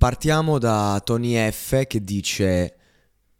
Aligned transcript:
Partiamo 0.00 0.58
da 0.58 0.98
Tony 1.04 1.36
F 1.50 1.86
che 1.86 2.02
dice 2.02 2.74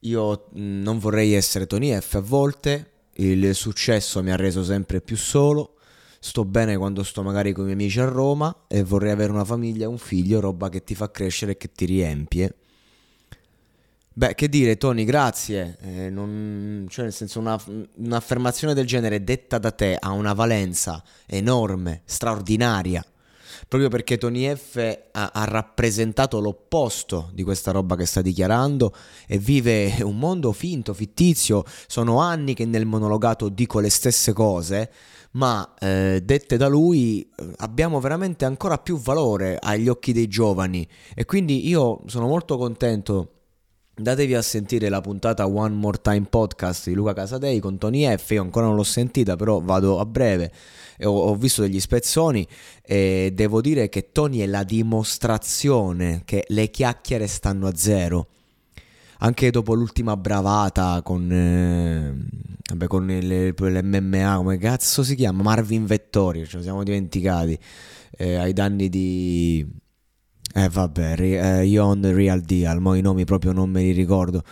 io 0.01 0.49
non 0.53 0.99
vorrei 0.99 1.33
essere 1.33 1.67
Tony 1.67 1.99
F 1.99 2.17
a 2.17 2.21
volte, 2.21 2.91
il 3.15 3.55
successo 3.55 4.23
mi 4.23 4.31
ha 4.31 4.37
reso 4.37 4.63
sempre 4.63 5.01
più 5.01 5.17
solo, 5.17 5.77
sto 6.21 6.45
bene 6.45 6.77
quando 6.77 7.03
sto 7.03 7.23
magari 7.23 7.55
con 7.55 7.63
i 7.63 7.69
miei 7.69 7.79
amici 7.79 7.99
a 8.01 8.05
Roma 8.05 8.67
e 8.69 8.83
vorrei 8.83 9.11
avere 9.11 9.33
una 9.33 9.47
famiglia 9.47 9.89
un 9.89 9.97
figlio, 9.97 10.39
roba 10.39 10.69
che 10.69 10.85
ti 10.85 10.95
fa 10.95 11.11
crescere 11.11 11.53
e 11.53 11.57
che 11.57 11.73
ti 11.73 11.87
riempie. 11.87 12.55
Beh, 14.13 14.35
che 14.35 14.51
dire, 14.51 14.77
Tony, 14.77 15.05
grazie. 15.05 15.79
Eh, 15.81 16.11
non, 16.11 16.85
cioè, 16.91 17.05
nel 17.05 17.15
senso, 17.15 17.39
una, 17.39 17.59
un'affermazione 17.95 18.75
del 18.75 18.87
genere 18.87 19.25
detta 19.25 19.57
da 19.57 19.71
te 19.71 19.97
ha 19.99 20.11
una 20.11 20.35
valenza 20.35 21.03
enorme, 21.25 22.03
straordinaria 22.05 23.03
proprio 23.69 23.89
perché 23.89 24.19
Tony 24.19 24.55
F 24.55 24.99
ha, 25.13 25.31
ha, 25.33 25.45
rappresentato 25.45 26.41
l'opposto 26.41 27.31
di 27.33 27.43
questa 27.43 27.71
roba 27.71 27.97
che 27.97 28.07
sta 28.07 28.23
dichiarando 28.23 28.95
e 29.27 29.39
vive 29.39 29.97
un 30.03 30.19
mondo 30.19 30.53
finto, 30.53 30.95
fittizio. 30.95 31.65
Sono 31.87 32.21
anni 32.21 32.55
che 32.55 32.65
nel 32.65 32.87
monologato 32.87 33.49
dico 33.49 33.81
le 33.81 33.91
stesse 33.91 34.33
cose, 34.33 34.91
ma 35.33 35.75
eh, 35.79 36.21
dette 36.25 36.57
da 36.57 36.69
lui 36.69 37.23
eh, 37.23 37.53
abbiamo 37.59 38.01
veramente 38.01 38.45
ancora 38.45 38.79
più 38.79 38.99
valore 38.99 39.59
agli 39.61 39.89
occhi 39.89 40.13
dei 40.13 40.29
giovani 40.29 40.87
e 41.15 41.25
quindi 41.25 41.69
io 41.69 42.03
sono 42.07 42.27
molto 42.27 42.57
contento. 42.57 43.40
Datevi 44.01 44.35
a 44.35 44.43
sentire 44.43 44.89
la 44.89 45.01
puntata 45.01 45.47
One 45.47 45.75
More 45.75 45.99
Time 46.01 46.23
Podcast 46.23 46.89
di 46.89 46.95
Luca 46.95 47.13
Casadei 47.13 47.61
con 47.61 47.79
Tony 47.79 48.07
F. 48.17 48.31
Io 48.31 48.43
ancora 48.43 48.67
non 48.67 48.75
l'ho 48.75 48.83
sentita, 48.83 49.37
però 49.37 49.61
vado 49.61 49.99
a 49.99 50.07
breve 50.07 50.51
ho, 51.03 51.11
ho 51.11 51.35
visto 51.35 51.63
degli 51.63 51.81
spezzoni 51.81 52.47
e 52.83 53.33
devo 53.35 53.61
dire 53.61 53.89
che 53.89 54.11
Tony 54.13 54.39
è 54.39 54.47
la 54.47 54.65
dimostrazione 54.65 56.23
che 56.25 56.45
le 56.49 56.71
chiacchiere 56.71 57.27
stanno 57.27 57.67
a 57.67 57.75
zero 57.75 58.27
anche 59.23 59.51
dopo 59.51 59.75
l'ultima 59.75 60.17
bravata 60.17 61.03
con, 61.03 61.31
eh, 61.31 62.15
vabbè, 62.71 62.87
con 62.87 63.07
l'MMA, 63.07 64.37
come 64.37 64.57
cazzo 64.57 65.03
si 65.03 65.15
chiama? 65.15 65.43
Marvin 65.43 65.85
Vettori, 65.85 66.47
ce 66.47 66.57
lo 66.57 66.63
siamo 66.63 66.83
dimenticati, 66.83 67.59
eh, 68.13 68.37
ai 68.37 68.53
danni 68.53 68.89
di... 68.89 69.67
Eh 70.53 70.69
vabbè, 70.69 71.15
eh, 71.21 71.65
Ion 71.67 72.13
Real 72.13 72.41
Deal, 72.41 72.81
mo 72.81 72.95
i 72.95 73.01
nomi 73.01 73.25
proprio 73.25 73.53
non 73.53 73.71
me 73.71 73.83
li 73.83 73.93
ricordo 73.93 74.43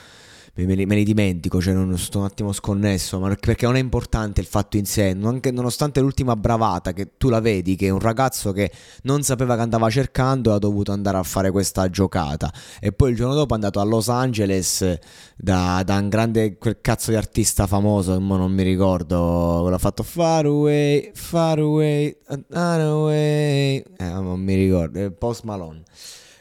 me 0.67 0.75
li, 0.75 0.87
me 0.87 0.97
li 0.97 1.05
dimentico, 1.05 1.61
cioè 1.61 1.73
non 1.73 1.97
sto 1.99 2.19
un 2.19 2.25
attimo 2.25 2.53
sconnesso, 2.53 3.19
ma 3.19 3.35
perché 3.39 3.67
non 3.67 3.77
è 3.77 3.79
importante 3.79 4.41
il 4.41 4.47
fatto 4.47 4.77
in 4.77 4.87
sé, 4.87 5.17
anche 5.23 5.51
nonostante 5.51 6.01
l'ultima 6.01 6.35
bravata 6.37 6.93
che 6.93 7.17
tu 7.17 7.29
la 7.29 7.41
vedi, 7.41 7.77
che 7.77 7.91
un 7.91 8.01
ragazzo 8.01 8.53
che 8.53 8.73
non 9.03 9.23
sapeva 9.23 9.55
che 9.55 9.63
andava 9.63 9.89
cercando 9.91 10.53
ha 10.53 10.59
dovuto 10.59 10.93
andare 10.93 11.19
a 11.19 11.23
fare 11.23 11.51
questa 11.51 11.89
giocata 11.91 12.53
e 12.81 12.93
poi 12.93 13.11
il 13.11 13.17
giorno 13.17 13.35
dopo 13.35 13.53
è 13.53 13.55
andato 13.55 13.81
a 13.81 13.85
Los 13.85 14.09
Angeles 14.09 14.99
da, 15.37 15.83
da 15.85 15.97
un 15.97 16.09
grande, 16.09 16.57
quel 16.57 16.81
cazzo 16.81 17.11
di 17.11 17.17
artista 17.17 17.67
famoso, 17.67 18.19
ma 18.21 18.37
non 18.37 18.53
mi 18.53 18.63
ricordo, 18.63 19.69
l'ha 19.69 19.79
fatto 19.79 20.03
Far 20.03 20.47
Away, 20.47 21.11
Far 21.15 21.59
Away, 21.59 22.17
Far 22.49 22.81
Away, 22.81 23.85
eh, 23.97 24.05
non 24.05 24.41
mi 24.41 24.55
ricordo, 24.55 25.11
Post 25.13 25.45
Malone. 25.45 25.83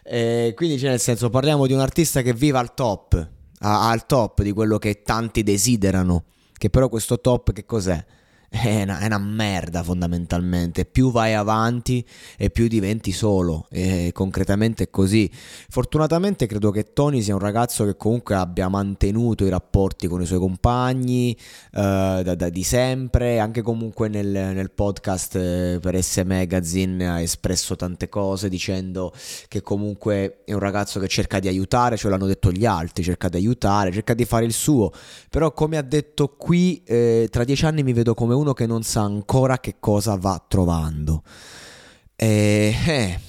E 0.10 0.54
quindi, 0.56 0.80
cioè, 0.80 0.92
nel 0.92 1.02
senso, 1.02 1.30
parliamo 1.30 1.68
di 1.68 1.74
un 1.74 1.82
artista 1.82 2.22
che 2.22 2.34
vive 2.34 2.58
al 2.58 2.74
top, 2.74 3.36
al 3.60 4.06
top 4.06 4.42
di 4.42 4.52
quello 4.52 4.78
che 4.78 5.02
tanti 5.02 5.44
desiderano. 5.44 6.26
Che 6.54 6.70
però 6.70 6.90
questo 6.90 7.20
top 7.20 7.54
che 7.54 7.66
cos'è? 7.66 8.04
È 8.50 8.84
una, 8.84 9.00
è 9.00 9.06
una, 9.06 9.18
merda 9.18 9.84
fondamentalmente. 9.84 10.86
Più 10.86 11.12
vai 11.12 11.34
avanti 11.34 12.06
e 12.38 12.50
più 12.50 12.68
diventi 12.68 13.12
solo. 13.12 13.68
E 13.70 14.12
concretamente 14.14 14.86
è 14.86 14.90
così. 14.90 15.30
Fortunatamente 15.70 16.46
credo 16.48 16.72
che 16.72 16.94
Tony 16.94 17.22
sia 17.22 17.34
un 17.34 17.42
ragazzo 17.42 17.84
che 17.84 17.98
comunque 17.98 18.36
abbia 18.36 18.70
mantenuto 18.70 19.46
i 19.46 19.50
rapporti 19.50 20.08
con 20.08 20.22
i 20.22 20.26
suoi 20.26 20.40
compagni 20.40 21.34
eh, 21.34 22.22
da, 22.24 22.36
da, 22.36 22.50
di 22.50 22.64
sempre. 22.64 23.40
Anche 23.40 23.62
comunque 23.62 24.08
nel, 24.08 24.28
nel 24.28 24.72
podcast 24.72 25.36
eh, 25.36 25.80
per 25.82 26.02
S 26.02 26.24
Magazine 26.26 27.08
ha 27.08 27.20
espresso 27.20 27.76
tante 27.76 28.08
cose 28.08 28.48
dicendo 28.48 29.12
che 29.50 29.62
comunque 29.62 30.44
è 30.46 30.54
un 30.54 30.60
ragazzo 30.60 31.00
che 31.02 31.08
cerca 31.10 31.40
di 31.40 31.50
aiutare, 31.50 31.98
ce 31.98 32.08
l'hanno 32.08 32.28
detto 32.28 32.52
gli 32.52 32.66
altri, 32.66 33.04
cerca 33.04 33.28
di 33.28 33.36
aiutare, 33.36 33.92
cerca 33.92 34.14
di 34.14 34.24
fare 34.24 34.46
il 34.46 34.54
suo. 34.54 34.92
Però 35.30 35.52
come 35.52 35.76
ha 35.76 35.82
detto 35.82 36.30
qui, 36.38 36.82
eh, 36.86 37.28
tra 37.30 37.44
dieci 37.44 37.66
anni 37.66 37.84
mi 37.84 37.92
vedo 37.92 38.14
come 38.14 38.36
uno 38.38 38.54
che 38.54 38.66
non 38.66 38.84
sa 38.84 39.02
ancora 39.02 39.60
che 39.60 39.76
cosa 39.80 40.16
va 40.16 40.44
trovando. 40.48 41.24
E, 42.16 42.76
eh, 42.88 43.20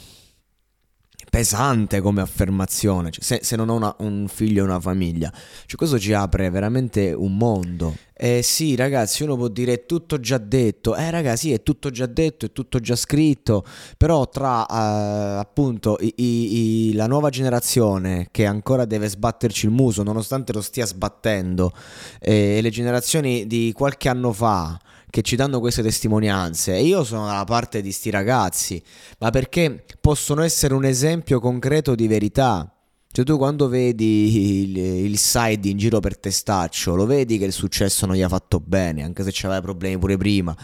pesante 1.28 2.00
come 2.00 2.20
affermazione, 2.20 3.10
cioè, 3.10 3.22
se, 3.22 3.40
se, 3.42 3.56
non 3.56 3.68
ho 3.68 3.74
una, 3.74 3.94
un 3.98 4.26
figlio 4.28 4.62
e 4.62 4.64
una 4.64 4.80
famiglia, 4.80 5.30
cioè, 5.66 5.76
questo 5.76 5.98
ci 5.98 6.12
apre 6.12 6.50
veramente 6.50 7.12
un 7.12 7.36
mondo. 7.36 7.96
Eh 8.20 8.42
sì, 8.42 8.74
ragazzi, 8.74 9.22
uno 9.22 9.36
può 9.36 9.46
dire 9.46 9.74
è 9.74 9.86
tutto 9.86 10.18
già 10.18 10.38
detto. 10.38 10.96
Eh, 10.96 11.08
ragazzi, 11.10 11.52
è 11.52 11.62
tutto 11.62 11.90
già 11.90 12.06
detto, 12.06 12.46
è 12.46 12.52
tutto 12.52 12.80
già 12.80 12.96
scritto. 12.96 13.64
Però 13.96 14.28
tra 14.28 14.62
uh, 14.62 15.38
appunto 15.38 15.98
i, 16.00 16.12
i, 16.16 16.88
i, 16.88 16.92
la 16.94 17.06
nuova 17.06 17.30
generazione 17.30 18.26
che 18.32 18.44
ancora 18.44 18.86
deve 18.86 19.06
sbatterci 19.08 19.66
il 19.66 19.72
muso, 19.72 20.02
nonostante 20.02 20.52
lo 20.52 20.62
stia 20.62 20.84
sbattendo, 20.84 21.72
eh, 22.18 22.56
e 22.56 22.60
le 22.60 22.70
generazioni 22.70 23.46
di 23.46 23.72
qualche 23.72 24.08
anno 24.08 24.32
fa 24.32 24.76
che 25.10 25.22
ci 25.22 25.36
danno 25.36 25.60
queste 25.60 25.82
testimonianze 25.82 26.74
e 26.74 26.84
io 26.84 27.04
sono 27.04 27.26
dalla 27.26 27.44
parte 27.44 27.80
di 27.80 27.92
sti 27.92 28.10
ragazzi, 28.10 28.82
ma 29.18 29.30
perché 29.30 29.84
possono 30.00 30.42
essere 30.42 30.74
un 30.74 30.84
esempio 30.84 31.40
concreto 31.40 31.94
di 31.94 32.06
verità. 32.06 32.72
Cioè 33.10 33.24
tu 33.24 33.38
quando 33.38 33.68
vedi 33.68 34.68
il, 34.68 34.76
il, 34.76 35.18
side 35.18 35.66
in 35.68 35.78
giro 35.78 35.98
per 35.98 36.18
testaccio, 36.18 36.94
lo 36.94 37.06
vedi 37.06 37.38
che 37.38 37.46
il 37.46 37.52
successo 37.52 38.04
non 38.06 38.14
gli 38.14 38.22
ha 38.22 38.28
fatto 38.28 38.60
bene, 38.60 39.02
anche 39.02 39.24
se 39.24 39.30
c'aveva 39.32 39.62
problemi 39.62 39.98
pure 39.98 40.16
prima. 40.16 40.54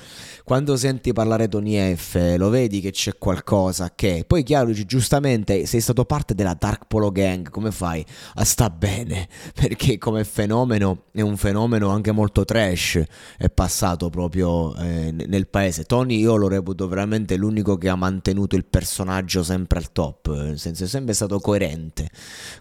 Quando 0.45 0.77
senti 0.77 1.13
parlare 1.15 1.49
Tony 1.49 1.97
F, 1.97 2.35
lo 2.37 2.51
vedi 2.51 2.81
che 2.81 2.91
c'è 2.93 3.17
qualcosa 3.17 3.93
che... 3.95 4.25
Poi 4.27 4.43
chiaro, 4.43 4.71
giustamente, 4.73 5.65
sei 5.65 5.81
stato 5.81 6.05
parte 6.05 6.35
della 6.35 6.55
Dark 6.57 6.85
Polo 6.87 7.11
Gang, 7.11 7.49
come 7.49 7.73
fai 7.73 8.05
a 8.35 8.45
sta 8.45 8.69
bene? 8.69 9.27
Perché 9.53 9.97
come 9.97 10.23
fenomeno 10.23 11.05
è 11.13 11.23
un 11.23 11.39
fenomeno 11.39 11.89
anche 11.89 12.13
molto 12.13 12.45
trash, 12.45 13.03
è 13.39 13.49
passato 13.49 14.11
proprio 14.11 14.77
eh, 14.77 15.11
nel 15.13 15.49
paese. 15.49 15.85
Tony 15.85 16.19
io 16.19 16.37
lo 16.37 16.49
reputo 16.49 16.87
veramente 16.89 17.37
l'unico 17.37 17.79
che 17.79 17.89
ha 17.89 17.97
mantenuto 17.97 18.55
il 18.55 18.67
personaggio 18.67 19.43
sempre 19.43 19.79
al 19.79 19.91
top, 19.93 20.29
nel 20.29 20.59
senso 20.59 20.85
è 20.85 20.87
sempre 20.87 21.15
stato 21.15 21.41
coerente 21.41 22.11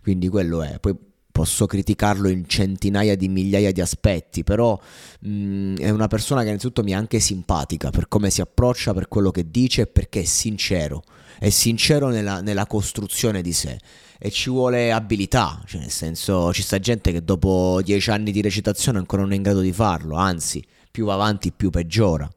quindi 0.01 0.27
quello 0.29 0.61
è. 0.61 0.79
Poi 0.79 0.95
posso 1.33 1.65
criticarlo 1.65 2.29
in 2.29 2.47
centinaia 2.47 3.15
di 3.15 3.27
migliaia 3.27 3.71
di 3.71 3.81
aspetti, 3.81 4.43
però 4.43 4.79
mh, 5.21 5.29
mm, 5.29 5.77
è 5.77 5.89
una 5.89 6.07
persona 6.07 6.41
che 6.41 6.47
innanzitutto 6.47 6.83
mi 6.83 6.91
è 6.91 6.93
anche 6.93 7.19
simpatica 7.19 7.89
per 7.89 8.07
come 8.07 8.29
si 8.29 8.39
approccia, 8.39 8.93
per 8.93 9.07
quello 9.07 9.31
che 9.31 9.49
dice 9.49 9.87
perché 9.87 10.21
è 10.21 10.25
sincero, 10.25 11.01
è 11.39 11.49
sincero 11.49 12.09
nella, 12.09 12.39
nella 12.41 12.67
costruzione 12.67 13.41
di 13.41 13.51
sé 13.51 13.79
e 14.19 14.29
ci 14.29 14.51
vuole 14.51 14.91
abilità, 14.91 15.59
cioè 15.65 15.81
nel 15.81 15.89
senso 15.89 16.53
ci 16.53 16.61
sta 16.61 16.77
gente 16.79 17.11
che 17.11 17.23
dopo 17.23 17.81
dieci 17.83 18.11
anni 18.11 18.31
di 18.31 18.39
recitazione 18.39 18.99
ancora 18.99 19.23
non 19.23 19.33
è 19.33 19.35
in 19.35 19.41
grado 19.41 19.59
di 19.59 19.73
farlo, 19.73 20.15
anzi 20.15 20.63
più 20.91 21.05
va 21.05 21.15
avanti 21.15 21.51
più 21.51 21.71
peggiora. 21.71 22.29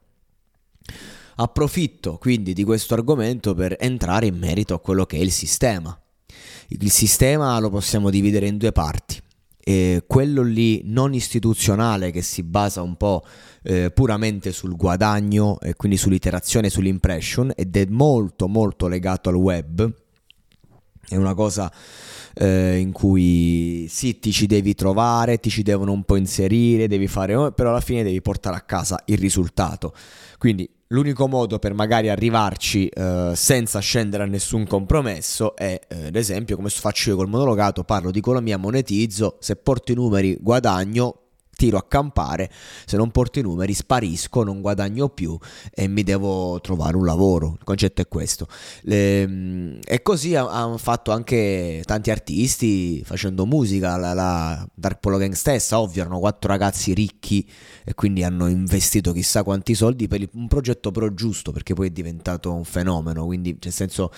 Approfitto 1.37 2.17
quindi 2.17 2.55
di 2.55 2.65
questo 2.65 2.95
argomento 2.95 3.53
per 3.53 3.77
entrare 3.79 4.25
in 4.25 4.39
merito 4.39 4.73
a 4.73 4.81
quello 4.81 5.05
che 5.05 5.19
è 5.19 5.21
il 5.21 5.31
sistema. 5.31 5.97
Il 6.69 6.91
sistema 6.91 7.59
lo 7.59 7.71
possiamo 7.71 8.11
dividere 8.11 8.47
in 8.47 8.57
due 8.57 8.73
parti. 8.73 9.21
E 9.69 10.05
quello 10.07 10.43
lì 10.43 10.83
non 10.85 11.13
istituzionale 11.13 12.13
che 12.13 12.23
si 12.23 12.45
basa 12.45 12.83
un 12.83 12.97
po' 12.97 13.25
eh, 13.63 13.91
puramente 13.91 14.53
sul 14.53 14.77
guadagno 14.77 15.59
e 15.61 15.75
quindi 15.75 15.97
sull'iterazione, 15.97 16.71
sull'impression 16.71 17.53
ed 17.57 17.77
è 17.77 17.85
molto 17.89 18.47
molto 18.47 18.87
legato 18.87 19.29
al 19.29 19.35
web. 19.35 19.93
È 21.09 21.17
una 21.17 21.35
cosa 21.35 21.73
eh, 22.35 22.79
in 22.79 22.93
cui 22.93 23.87
sì, 23.89 24.19
ti 24.19 24.31
ci 24.31 24.47
devi 24.47 24.75
trovare, 24.75 25.39
ti 25.39 25.51
ci 25.51 25.63
devono 25.63 25.93
un 25.93 26.05
po' 26.05 26.17
inserire, 26.17 26.87
devi 26.87 27.07
fare, 27.07 27.53
però 27.53 27.71
alla 27.71 27.81
fine 27.81 28.03
devi 28.03 28.21
portare 28.21 28.57
a 28.57 28.61
casa 28.61 29.03
il 29.07 29.19
risultato. 29.19 29.95
Quindi 30.39 30.71
L'unico 30.91 31.27
modo 31.27 31.59
per 31.59 31.75
magari 31.75 32.09
arrivarci 32.09 32.87
eh, 32.87 33.33
senza 33.35 33.81
scendere 33.81 34.23
a 34.23 34.27
nessun 34.27 34.69
compromesso 34.69 35.57
è, 35.57 35.81
eh, 35.89 36.07
ad 36.07 36.15
esempio, 36.15 36.55
come 36.55 36.69
faccio 36.69 37.11
io 37.11 37.17
col 37.17 37.29
monologato, 37.29 37.83
parlo 37.83 38.13
di 38.13 38.21
economia, 38.21 38.57
monetizzo, 38.57 39.37
se 39.41 39.57
porto 39.57 39.91
i 39.91 39.97
numeri 39.97 40.39
guadagno, 40.41 41.26
tiro 41.57 41.79
a 41.79 41.85
campare, 41.89 42.51
se 42.85 42.97
non 42.97 43.11
porto 43.11 43.39
i 43.39 43.43
numeri 43.43 43.73
sparisco, 43.73 44.45
non 44.45 44.61
guadagno 44.61 45.09
più 45.09 45.37
e 45.73 45.89
mi 45.89 46.03
devo 46.03 46.61
trovare 46.61 46.97
un 46.97 47.05
lavoro. 47.05 47.57
Il 47.59 47.65
concetto 47.65 48.03
è 48.03 48.09
questo. 48.09 48.47
Le, 48.83 49.27
mm, 49.27 49.79
e 49.85 50.03
così 50.03 50.35
hanno 50.35 50.77
fatto 50.77 51.11
anche 51.11 51.83
tanti 51.85 52.11
artisti 52.11 53.03
facendo 53.05 53.47
musica, 53.47 53.97
la, 53.97 54.13
la 54.13 54.69
Dark 54.75 55.01
Polo 55.01 55.17
Gang 55.17 55.33
stessa, 55.33 55.81
ovvio, 55.81 56.03
erano 56.03 56.19
quattro 56.19 56.51
ragazzi 56.51 56.93
ricchi 56.93 57.49
e 57.85 57.95
quindi 57.95 58.23
hanno 58.23 58.49
investito 58.49 59.13
chissà 59.13 59.43
quanti 59.43 59.75
soldi 59.75 60.09
per 60.09 60.29
un 60.35 60.49
progetto 60.49 60.91
però 60.91 61.09
giusto 61.09 61.53
perché 61.53 61.73
poi 61.73 61.89
è 61.89 61.91
diventato 61.91 62.53
un 62.53 62.65
fenomeno, 62.65 63.25
quindi 63.25 63.57
nel 63.61 63.73
senso 63.73 64.13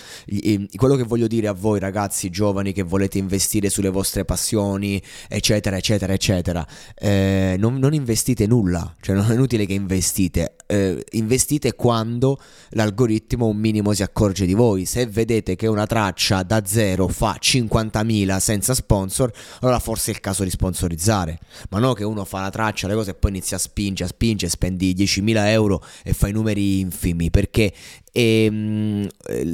quello 0.75 0.95
che 0.95 1.03
voglio 1.03 1.27
dire 1.27 1.47
a 1.47 1.53
voi 1.53 1.79
ragazzi 1.79 2.29
giovani 2.29 2.73
che 2.73 2.83
volete 2.83 3.17
investire 3.17 3.69
sulle 3.69 3.89
vostre 3.89 4.25
passioni, 4.25 5.01
eccetera, 5.29 5.77
eccetera, 5.77 6.11
eccetera. 6.11 6.67
Eh, 6.95 7.28
eh, 7.29 7.57
non, 7.57 7.77
non, 7.77 7.93
investite 7.93 8.47
nulla, 8.47 8.95
cioè 9.01 9.15
non 9.15 9.29
è 9.29 9.33
inutile 9.33 9.65
che 9.65 9.73
investite, 9.73 10.55
eh, 10.65 11.03
investite 11.11 11.73
quando 11.75 12.39
l'algoritmo 12.69 13.45
un 13.45 13.57
minimo 13.57 13.93
si 13.93 14.01
accorge 14.01 14.45
di 14.45 14.53
voi, 14.53 14.85
se 14.85 15.05
vedete 15.05 15.55
che 15.55 15.67
una 15.67 15.85
traccia 15.85 16.41
da 16.41 16.63
zero 16.65 17.07
fa 17.07 17.37
50.000 17.39 18.37
senza 18.39 18.73
sponsor, 18.73 19.31
allora 19.61 19.79
forse 19.79 20.11
è 20.11 20.13
il 20.15 20.21
caso 20.21 20.43
di 20.43 20.49
sponsorizzare, 20.49 21.39
ma 21.69 21.79
non 21.79 21.93
che 21.93 22.03
uno 22.03 22.25
fa 22.25 22.41
la 22.41 22.49
traccia, 22.49 22.87
le 22.87 22.95
cose 22.95 23.11
e 23.11 23.13
poi 23.13 23.31
inizia 23.31 23.57
a 23.57 23.59
spingere, 23.59 24.09
a 24.09 24.13
spingere, 24.13 24.51
spendi 24.51 24.95
10.000 24.95 25.47
euro 25.47 25.83
e 26.03 26.13
fai 26.13 26.31
numeri 26.31 26.79
infimi, 26.79 27.29
perché 27.29 27.71
e 28.11 28.45
ehm, 28.45 29.07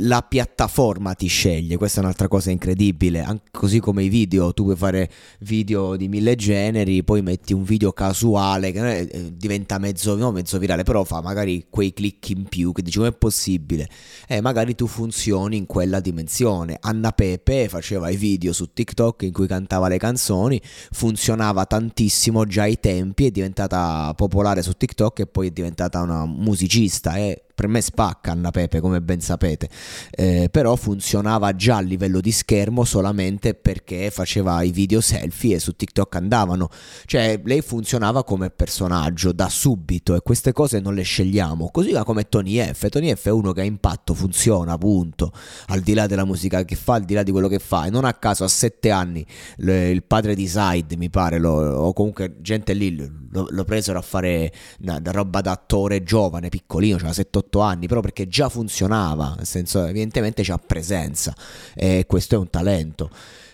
la 0.08 0.22
piattaforma 0.22 1.14
ti 1.14 1.28
sceglie, 1.28 1.78
questa 1.78 2.00
è 2.00 2.04
un'altra 2.04 2.28
cosa 2.28 2.52
incredibile, 2.52 3.22
Anche 3.22 3.50
così 3.52 3.80
come 3.80 4.04
i 4.04 4.10
video, 4.10 4.54
tu 4.54 4.64
puoi 4.64 4.76
fare 4.76 5.10
video 5.40 5.96
di 5.96 6.08
mille 6.08 6.36
generi, 6.36 7.04
poi 7.04 7.22
metti 7.22 7.54
un 7.54 7.64
video 7.64 7.92
casuale 7.92 8.72
che 8.72 9.00
eh, 9.00 9.34
diventa 9.36 9.78
mezzo, 9.78 10.16
no, 10.16 10.32
mezzo 10.32 10.58
virale, 10.58 10.84
però 10.84 11.04
fa 11.04 11.22
magari 11.22 11.66
quei 11.70 11.94
click 11.94 12.30
in 12.30 12.46
più 12.46 12.72
che 12.72 12.82
dici 12.82 12.98
come 12.98 13.10
è 13.10 13.14
possibile, 13.14 13.90
eh, 14.28 14.42
magari 14.42 14.76
tu 14.76 14.88
funzioni 14.88 15.58
in 15.58 15.66
quella 15.66 16.00
dimensione. 16.00 16.78
Anna 16.80 17.12
Pepe 17.12 17.68
faceva 17.68 18.10
i 18.10 18.16
video 18.16 18.54
su 18.54 18.72
TikTok 18.74 19.24
in 19.24 19.32
cui 19.32 19.48
cantava 19.48 19.88
le 19.88 19.98
canzoni, 19.98 20.62
funzionava 20.92 21.66
tantissimo 21.66 22.46
già 22.46 22.64
ai 22.64 22.80
tempi, 22.80 23.26
è 23.26 23.32
diventata 23.32 24.14
popolare 24.16 24.62
su 24.62 24.74
TikTok 24.74 25.20
e 25.20 25.28
poi 25.28 25.48
è 25.48 25.52
diventata 25.52 26.02
una 26.02 26.26
musicista 26.26 27.16
e 27.18 27.46
per 27.56 27.68
me 27.68 27.82
spacca 27.82 28.32
Anna 28.32 28.52
Pepe 28.52 28.80
come 28.82 29.02
ben 29.02 29.22
sapete, 29.22 29.70
eh, 30.12 30.50
però 30.52 30.76
funzionava 30.76 31.56
già 31.56 31.78
a 31.78 31.82
livello 31.82 32.20
di 32.20 32.32
schermo 32.32 32.84
solamente 32.84 33.54
perché 33.56 34.12
faceva 34.12 34.62
i 34.62 34.72
video 34.72 35.02
selfie 35.02 35.56
e 35.56 35.60
su 35.60 35.76
TikTok 35.76 36.16
andavano, 36.16 36.70
cioè 37.06 37.42
lei 37.44 37.62
funzionava 37.62 38.24
come 38.24 38.50
personaggio 38.50 39.32
da 39.32 39.50
subito 39.50 40.16
e 40.16 40.22
queste 40.22 40.52
cose 40.52 40.80
non 40.80 40.94
le 40.94 41.04
scegliamo, 41.04 41.70
così 41.72 41.94
come 42.04 42.28
Tony 42.28 42.58
F, 42.58 42.90
Tony 42.90 43.14
F 43.16 43.28
è 43.28 43.32
uno 43.32 43.54
che 43.54 43.62
ha 43.62 43.64
impatto, 43.64 44.14
funziona, 44.14 44.78
punto, 44.78 45.32
al 45.68 45.82
di 45.82 45.94
là 45.94 46.08
della 46.08 46.26
musica 46.26 46.64
che 46.66 46.76
fa, 46.76 46.96
al 46.96 47.04
di 47.04 47.14
là 47.14 47.24
di 47.24 47.32
quello 47.32 47.48
che 47.48 47.60
fa. 47.60 47.86
E 47.86 47.90
non 47.90 48.04
a 48.06 48.14
caso 48.14 48.44
a 48.44 48.48
sette 48.48 48.92
anni 48.92 49.26
le, 49.58 49.90
il 49.90 50.04
padre 50.04 50.36
di 50.36 50.48
Side 50.48 50.98
mi 50.98 51.10
pare, 51.10 51.40
lo, 51.40 51.54
o 51.54 51.94
comunque 51.94 52.38
gente 52.42 52.74
lì 52.74 52.96
lo, 52.96 53.48
lo 53.50 53.64
presero 53.64 54.00
a 54.00 54.02
fare 54.02 54.52
una, 54.82 54.98
una 54.98 55.12
roba 55.12 55.42
da 55.42 55.52
attore 55.52 56.04
giovane, 56.04 56.50
piccolino, 56.50 56.98
cioè 56.98 57.14
7 57.14 57.38
8 57.46 57.60
anni, 57.62 57.88
però 57.88 58.02
perché 58.02 58.28
già 58.28 58.50
funzionava, 58.50 59.36
nel 59.38 59.46
senso 59.46 59.86
evidentemente 59.86 60.44
c'ha 60.44 60.58
presenza 60.58 61.36
e 61.74 62.06
questo 62.08 62.36
è 62.36 62.38
un 62.38 62.50
talento. 62.50 63.10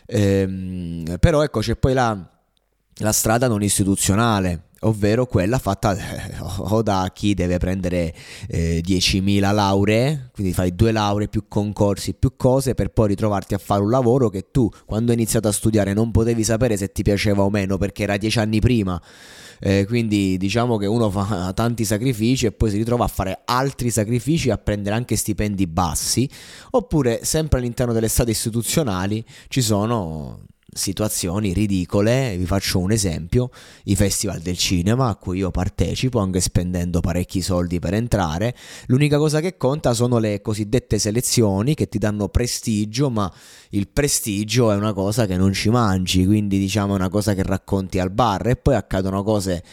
Ehm, 0.05 1.17
però 1.19 1.43
ecco 1.43 1.59
c'è 1.59 1.75
poi 1.75 1.93
la, 1.93 2.17
la 2.95 3.11
strada 3.11 3.47
non 3.47 3.61
istituzionale, 3.63 4.69
ovvero 4.81 5.25
quella 5.25 5.59
fatta 5.59 5.95
o 6.57 6.81
da 6.81 7.09
chi 7.13 7.33
deve 7.33 7.57
prendere 7.57 8.13
eh, 8.47 8.81
10.000 8.85 9.53
lauree, 9.53 10.29
quindi 10.33 10.53
fai 10.53 10.73
due 10.73 10.91
lauree 10.91 11.27
più 11.27 11.45
concorsi, 11.47 12.13
più 12.13 12.35
cose 12.35 12.73
per 12.73 12.89
poi 12.89 13.09
ritrovarti 13.09 13.53
a 13.53 13.57
fare 13.57 13.81
un 13.81 13.89
lavoro 13.89 14.29
che 14.29 14.47
tu 14.51 14.69
quando 14.85 15.11
hai 15.11 15.17
iniziato 15.17 15.47
a 15.47 15.51
studiare 15.51 15.93
non 15.93 16.11
potevi 16.11 16.43
sapere 16.43 16.77
se 16.77 16.91
ti 16.91 17.03
piaceva 17.03 17.43
o 17.43 17.49
meno 17.49 17.77
perché 17.77 18.03
era 18.03 18.17
dieci 18.17 18.39
anni 18.39 18.59
prima. 18.59 19.01
Eh, 19.63 19.85
quindi 19.85 20.37
diciamo 20.37 20.77
che 20.77 20.87
uno 20.87 21.11
fa 21.11 21.51
tanti 21.53 21.85
sacrifici 21.85 22.47
e 22.47 22.51
poi 22.51 22.71
si 22.71 22.77
ritrova 22.77 23.03
a 23.03 23.07
fare 23.07 23.41
altri 23.45 23.91
sacrifici 23.91 24.49
a 24.49 24.57
prendere 24.57 24.95
anche 24.95 25.15
stipendi 25.15 25.67
bassi 25.67 26.27
oppure 26.71 27.23
sempre 27.23 27.59
all'interno 27.59 27.93
delle 27.93 28.07
state 28.07 28.31
istituzionali 28.31 29.23
ci 29.49 29.61
sono 29.61 30.45
situazioni 30.73 31.53
ridicole, 31.53 32.35
vi 32.37 32.45
faccio 32.45 32.79
un 32.79 32.91
esempio, 32.91 33.49
i 33.85 33.95
festival 33.95 34.39
del 34.39 34.57
cinema 34.57 35.09
a 35.09 35.15
cui 35.15 35.39
io 35.39 35.51
partecipo 35.51 36.19
anche 36.19 36.39
spendendo 36.39 37.01
parecchi 37.01 37.41
soldi 37.41 37.79
per 37.79 37.93
entrare, 37.93 38.55
l'unica 38.87 39.17
cosa 39.17 39.41
che 39.41 39.57
conta 39.57 39.93
sono 39.93 40.17
le 40.17 40.41
cosiddette 40.41 40.97
selezioni 40.97 41.75
che 41.75 41.89
ti 41.89 41.97
danno 41.97 42.29
prestigio, 42.29 43.09
ma 43.09 43.31
il 43.71 43.87
prestigio 43.87 44.71
è 44.71 44.75
una 44.75 44.93
cosa 44.93 45.25
che 45.25 45.37
non 45.37 45.53
ci 45.53 45.69
mangi, 45.69 46.25
quindi 46.25 46.59
diciamo 46.59 46.93
è 46.93 46.95
una 46.95 47.09
cosa 47.09 47.33
che 47.33 47.43
racconti 47.43 47.99
al 47.99 48.11
bar. 48.11 48.47
E 48.47 48.55
poi 48.55 48.75
accadono 48.75 49.23
cose 49.23 49.63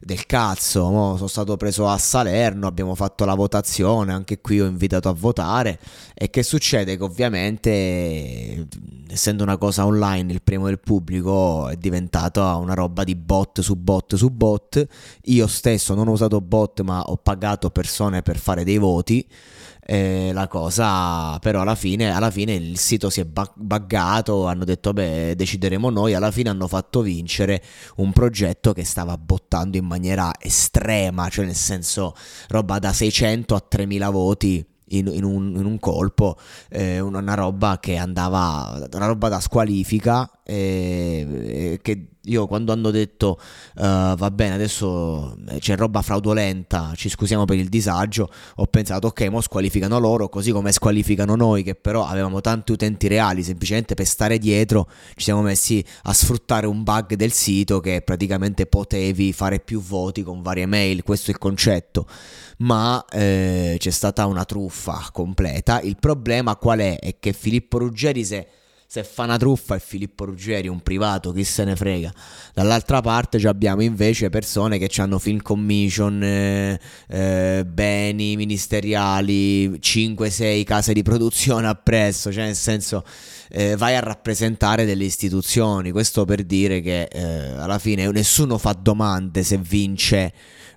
del 0.00 0.26
cazzo, 0.26 0.90
Mo 0.90 1.16
sono 1.16 1.28
stato 1.28 1.56
preso 1.56 1.88
a 1.88 1.96
Salerno, 1.96 2.66
abbiamo 2.66 2.94
fatto 2.94 3.24
la 3.24 3.34
votazione, 3.34 4.12
anche 4.12 4.40
qui 4.40 4.60
ho 4.60 4.66
invitato 4.66 5.08
a 5.08 5.12
votare. 5.12 5.78
E 6.14 6.30
che 6.30 6.42
succede? 6.42 6.96
Che 6.96 7.02
ovviamente 7.02 8.66
essendo 9.08 9.44
una 9.44 9.56
cosa 9.56 9.86
online 9.86 10.32
il 10.32 10.42
premio 10.42 10.66
del 10.66 10.80
pubblico 10.80 11.68
è 11.68 11.76
diventata 11.76 12.56
una 12.56 12.74
roba 12.74 13.04
di 13.04 13.14
bot 13.14 13.60
su 13.60 13.76
bot 13.76 14.16
su 14.16 14.30
bot, 14.30 14.84
io 15.24 15.46
stesso 15.46 15.94
non 15.94 16.08
ho 16.08 16.12
usato 16.12 16.40
bot 16.40 16.80
ma 16.80 17.02
ho 17.02 17.16
pagato 17.16 17.70
persone 17.70 18.22
per 18.22 18.36
fare 18.36 18.64
dei 18.64 18.78
voti 18.78 19.24
eh, 19.86 20.30
la 20.32 20.48
cosa 20.48 21.38
però 21.40 21.60
alla 21.60 21.74
fine, 21.74 22.10
alla 22.10 22.30
fine 22.30 22.54
il 22.54 22.78
sito 22.78 23.10
si 23.10 23.20
è 23.20 23.26
buggato 23.54 24.46
hanno 24.46 24.64
detto 24.64 24.92
beh 24.92 25.34
decideremo 25.36 25.90
noi 25.90 26.14
alla 26.14 26.30
fine 26.30 26.48
hanno 26.48 26.68
fatto 26.68 27.02
vincere 27.02 27.62
un 27.96 28.12
progetto 28.12 28.72
che 28.72 28.84
stava 28.84 29.18
bottando 29.18 29.76
in 29.76 29.84
maniera 29.84 30.32
estrema 30.40 31.28
cioè 31.28 31.44
nel 31.44 31.54
senso 31.54 32.14
roba 32.48 32.78
da 32.78 32.92
600 32.92 33.54
a 33.54 33.60
3000 33.60 34.10
voti 34.10 34.66
in, 34.88 35.06
in, 35.08 35.24
un, 35.24 35.54
in 35.56 35.64
un, 35.64 35.78
colpo, 35.78 36.36
eh, 36.68 37.00
una, 37.00 37.34
roba 37.34 37.78
che 37.80 37.96
andava, 37.96 38.86
una 38.92 39.06
roba 39.06 39.28
da 39.28 39.40
squalifica, 39.40 40.30
eh, 40.46 41.26
eh, 41.72 41.78
che 41.80 42.08
io 42.26 42.46
quando 42.46 42.72
hanno 42.72 42.90
detto 42.90 43.38
uh, 43.76 44.14
va 44.14 44.30
bene 44.30 44.54
adesso 44.54 45.36
eh, 45.48 45.58
c'è 45.58 45.76
roba 45.76 46.02
fraudolenta 46.02 46.92
ci 46.96 47.08
scusiamo 47.08 47.44
per 47.44 47.56
il 47.56 47.68
disagio 47.68 48.30
ho 48.56 48.66
pensato 48.66 49.08
ok 49.08 49.28
mo 49.28 49.40
squalificano 49.40 49.98
loro 49.98 50.28
così 50.28 50.50
come 50.50 50.72
squalificano 50.72 51.34
noi 51.34 51.62
che 51.62 51.74
però 51.74 52.06
avevamo 52.06 52.40
tanti 52.40 52.72
utenti 52.72 53.08
reali 53.08 53.42
semplicemente 53.42 53.94
per 53.94 54.06
stare 54.06 54.38
dietro 54.38 54.88
ci 55.14 55.24
siamo 55.24 55.42
messi 55.42 55.84
a 56.02 56.12
sfruttare 56.12 56.66
un 56.66 56.82
bug 56.82 57.14
del 57.14 57.32
sito 57.32 57.80
che 57.80 58.02
praticamente 58.02 58.66
potevi 58.66 59.32
fare 59.32 59.60
più 59.60 59.80
voti 59.80 60.22
con 60.22 60.42
varie 60.42 60.66
mail 60.66 61.02
questo 61.02 61.30
è 61.30 61.34
il 61.34 61.38
concetto 61.38 62.06
ma 62.58 63.04
eh, 63.10 63.76
c'è 63.78 63.90
stata 63.90 64.26
una 64.26 64.44
truffa 64.44 65.08
completa 65.12 65.80
il 65.80 65.96
problema 65.98 66.56
qual 66.56 66.78
è? 66.80 66.98
è 66.98 67.16
che 67.18 67.32
Filippo 67.32 67.78
Ruggeri 67.78 68.24
se 68.24 68.46
se 68.94 69.02
fa 69.02 69.24
una 69.24 69.36
truffa 69.36 69.74
è 69.74 69.80
Filippo 69.80 70.24
Ruggeri, 70.24 70.68
un 70.68 70.80
privato, 70.80 71.32
chi 71.32 71.42
se 71.42 71.64
ne 71.64 71.74
frega. 71.74 72.14
Dall'altra 72.52 73.00
parte 73.00 73.38
abbiamo 73.48 73.82
invece 73.82 74.30
persone 74.30 74.78
che 74.78 74.88
hanno 75.02 75.18
film 75.18 75.42
commission, 75.42 76.22
eh, 76.22 76.78
eh, 77.08 77.64
beni 77.66 78.36
ministeriali, 78.36 79.68
5-6 79.80 80.62
case 80.62 80.92
di 80.92 81.02
produzione 81.02 81.66
appresso, 81.66 82.30
cioè 82.30 82.44
nel 82.44 82.54
senso 82.54 83.02
eh, 83.48 83.74
vai 83.74 83.96
a 83.96 84.00
rappresentare 84.00 84.84
delle 84.84 85.02
istituzioni. 85.02 85.90
Questo 85.90 86.24
per 86.24 86.44
dire 86.44 86.80
che 86.80 87.08
eh, 87.10 87.24
alla 87.56 87.80
fine 87.80 88.08
nessuno 88.12 88.58
fa 88.58 88.78
domande 88.80 89.42
se 89.42 89.56
vince 89.56 90.32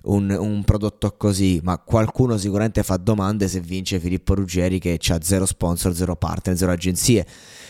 un, 0.08 0.28
un, 0.30 0.64
prodotto 0.64 1.14
così, 1.16 1.60
ma 1.62 1.78
qualcuno 1.78 2.36
sicuramente 2.36 2.82
fa 2.82 2.96
domande 2.96 3.46
se 3.46 3.60
vince 3.60 4.00
Filippo 4.00 4.34
Ruggeri 4.34 4.80
che 4.80 4.98
ha 5.08 5.18
zero 5.22 5.46
sponsor, 5.46 5.94
zero 5.94 6.16
partner, 6.16 6.56
zero 6.56 6.72
agenzie. 6.72 7.24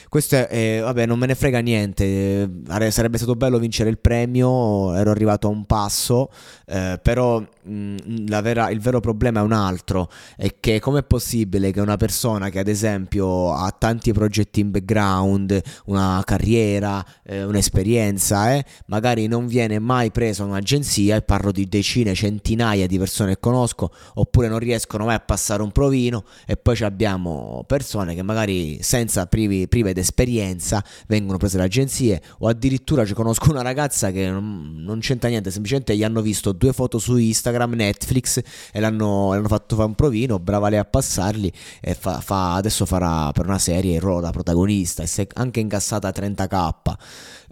Questo 0.09 0.37
è, 0.37 0.49
eh, 0.51 0.81
vabbè, 0.81 1.05
non 1.07 1.19
me 1.19 1.27
ne 1.27 1.35
frega 1.35 1.61
niente. 1.61 2.49
Eh, 2.69 2.91
sarebbe 2.91 3.19
stato 3.19 3.35
bello 3.35 3.59
vincere 3.59 3.91
il 3.91 3.99
premio. 3.99 4.95
Ero 4.95 5.11
arrivato 5.11 5.49
a 5.49 5.51
un 5.51 5.65
passo, 5.67 6.31
eh, 6.67 6.99
però 7.03 7.41
mh, 7.41 8.41
vera, 8.41 8.71
il 8.71 8.81
vero 8.81 9.01
problema 9.01 9.41
è 9.41 9.43
un 9.43 9.53
altro: 9.53 10.11
è 10.37 10.57
che 10.61 10.81
com'è 10.81 11.03
possibile 11.03 11.73
che 11.73 11.81
una 11.81 11.97
persona 11.97 12.49
che, 12.49 12.59
ad 12.59 12.69
esempio, 12.69 13.53
ha 13.53 13.71
tanti 13.71 14.13
progetti 14.13 14.61
in 14.61 14.71
background, 14.71 15.61
una 15.87 16.23
carriera, 16.25 17.05
eh, 17.25 17.45
un'esperienza, 17.45 18.55
eh, 18.55 18.65
magari 18.87 19.27
non 19.27 19.47
viene 19.47 19.79
mai 19.79 20.11
presa 20.11 20.45
un'agenzia, 20.45 21.17
e 21.17 21.23
parlo 21.23 21.53
di 21.53 21.69
decine, 21.69 22.15
centinaia 22.15 22.87
di 22.87 22.99
persone 22.99 23.35
che 23.35 23.41
conosco, 23.41 23.91
oppure 24.15 24.49
non 24.49 24.59
riescono 24.59 25.05
mai 25.05 25.17
a 25.17 25.21
passare 25.21 25.63
un 25.63 25.71
provino, 25.71 26.25
e 26.47 26.57
poi 26.57 26.79
abbiamo 26.81 27.65
persone 27.67 28.15
che 28.15 28.23
magari 28.23 28.79
senza 28.83 29.27
privi, 29.27 29.69
prive 29.69 29.93
d'esperienza 29.99 30.83
vengono 31.07 31.39
prese 31.39 31.57
le 31.59 31.65
agenzie 31.65 32.23
o 32.39 32.49
addirittura 32.49 33.05
ci 33.05 33.15
conosco 33.15 33.51
una 33.51 33.63
ragazza 33.63 34.11
che 34.11 34.31
non, 34.31 34.77
non, 34.79 35.01
c'entra 35.01 35.29
niente, 35.29 35.51
semplicemente 35.51 35.97
gli 35.97 36.05
hanno 36.05 36.23
visto 36.23 36.53
due 36.53 36.73
foto 36.73 36.99
su 36.99 37.17
Instagram, 37.17 37.75
Netflix 37.75 38.41
e 38.73 38.81
l'hanno, 38.81 39.33
l'hanno 39.33 39.49
fatto 39.49 39.75
fare 39.77 39.89
un 39.89 39.95
provino, 39.95 40.39
brava 40.39 40.69
lei 40.69 40.79
a 40.79 40.85
passarli 40.85 41.53
e 41.81 41.95
fa, 41.95 42.21
fa, 42.21 42.55
adesso 42.55 42.87
farà 42.87 43.31
per 43.33 43.47
una 43.47 43.59
serie 43.59 43.95
il 43.95 44.01
ruolo 44.01 44.21
da 44.21 44.31
protagonista 44.31 45.03
e 45.03 45.07
si 45.07 45.23
è 45.23 45.27
anche 45.35 45.61
incassata 45.61 46.09
30k 46.11 46.73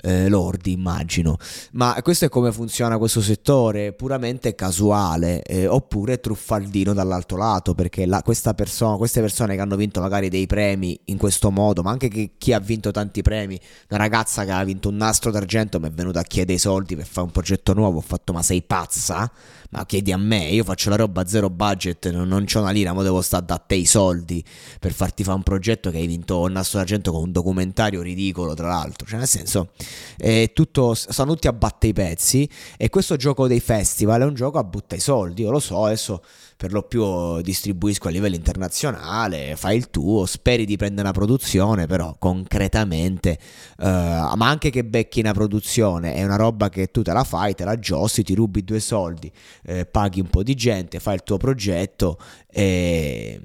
eh, 0.02 0.28
lordi 0.28 0.72
immagino, 0.72 1.36
ma 1.72 1.98
questo 2.02 2.26
è 2.26 2.28
come 2.28 2.52
funziona 2.52 2.98
questo 2.98 3.20
settore, 3.20 3.92
puramente 3.92 4.54
casuale 4.54 5.42
eh, 5.42 5.66
oppure 5.66 6.20
truffaldino 6.20 6.92
dall'altro 6.92 7.36
lato 7.36 7.74
perché 7.74 8.06
la, 8.06 8.22
questa 8.22 8.54
persona, 8.54 8.96
queste 8.96 9.20
persone 9.20 9.54
che 9.54 9.60
hanno 9.60 9.76
vinto 9.76 10.00
magari 10.00 10.28
dei 10.28 10.46
premi 10.46 10.98
in 11.06 11.16
questo 11.16 11.50
modo, 11.50 11.82
ma 11.82 11.90
anche 11.90 12.08
che 12.08 12.32
chi 12.38 12.52
ha 12.52 12.58
vinto 12.58 12.90
tanti 12.90 13.22
premi, 13.22 13.58
una 13.88 13.98
ragazza 13.98 14.44
che 14.44 14.50
ha 14.52 14.64
vinto 14.64 14.88
un 14.88 14.96
nastro 14.96 15.30
d'argento 15.30 15.80
mi 15.80 15.88
è 15.88 15.90
venuta 15.90 16.20
a 16.20 16.24
chiedere 16.24 16.54
i 16.54 16.60
soldi 16.60 16.96
per 16.96 17.06
fare 17.06 17.26
un 17.26 17.32
progetto 17.32 17.72
nuovo, 17.72 17.98
ho 17.98 18.02
fatto 18.02 18.32
ma 18.32 18.42
sei 18.42 18.62
pazza? 18.62 19.30
Ma 19.70 19.84
chiedi 19.84 20.12
a 20.12 20.16
me, 20.16 20.48
io 20.48 20.64
faccio 20.64 20.90
la 20.90 20.96
roba 20.96 21.26
zero 21.26 21.50
budget, 21.50 22.10
non, 22.10 22.28
non 22.28 22.44
c'ho 22.44 22.60
una 22.60 22.70
lira, 22.70 22.92
ma 22.92 23.02
devo 23.02 23.20
stare 23.20 23.44
da 23.44 23.58
te 23.58 23.74
i 23.74 23.86
soldi 23.86 24.42
per 24.78 24.92
farti 24.92 25.24
fare 25.24 25.36
un 25.36 25.42
progetto 25.42 25.90
che 25.90 25.98
hai 25.98 26.06
vinto 26.06 26.40
un 26.40 26.52
nastro 26.52 26.78
d'argento 26.78 27.12
con 27.12 27.22
un 27.22 27.32
documentario 27.32 28.02
ridicolo 28.02 28.54
tra 28.54 28.68
l'altro, 28.68 29.06
cioè 29.06 29.18
nel 29.18 29.28
senso, 29.28 29.70
è 30.16 30.52
tutto, 30.52 30.94
sono 30.94 31.32
tutti 31.32 31.48
a 31.48 31.52
batte 31.52 31.88
i 31.88 31.92
pezzi 31.92 32.48
e 32.76 32.88
questo 32.90 33.16
gioco 33.16 33.46
dei 33.46 33.60
festival 33.60 34.22
è 34.22 34.24
un 34.24 34.34
gioco 34.34 34.58
a 34.58 34.64
butta 34.64 34.94
i 34.94 35.00
soldi, 35.00 35.42
io 35.42 35.50
lo 35.50 35.60
so, 35.60 35.84
adesso 35.84 36.22
per 36.56 36.72
lo 36.72 36.82
più 36.82 37.40
distribuisco 37.42 38.08
a 38.08 38.10
livello 38.10 38.34
internazionale, 38.34 39.56
fai 39.56 39.76
il 39.76 39.90
tuo, 39.90 40.24
speri 40.24 40.64
di 40.64 40.76
prendere 40.76 41.02
una 41.02 41.12
produzione, 41.12 41.86
però 41.86 42.16
concretamente, 42.18 43.38
uh, 43.78 43.84
ma 43.84 44.48
anche 44.48 44.70
che 44.70 44.82
becchi 44.82 45.20
una 45.20 45.32
produzione, 45.32 46.14
è 46.14 46.24
una 46.24 46.36
roba 46.36 46.70
che 46.70 46.90
tu 46.90 47.02
te 47.02 47.12
la 47.12 47.24
fai, 47.24 47.54
te 47.54 47.64
la 47.64 47.78
giossi, 47.78 48.22
ti 48.22 48.34
rubi 48.34 48.64
due 48.64 48.80
soldi, 48.80 49.30
eh, 49.66 49.84
paghi 49.84 50.20
un 50.20 50.28
po' 50.28 50.42
di 50.42 50.54
gente, 50.54 51.00
fai 51.00 51.14
il 51.14 51.22
tuo 51.22 51.36
progetto 51.36 52.18
e, 52.46 53.40